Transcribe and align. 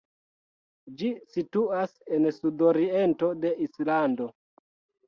Ĝi 1.01 1.11
situas 1.35 1.93
en 2.17 2.27
sudoriento 2.39 3.31
de 3.45 3.57
Islando. 3.69 4.33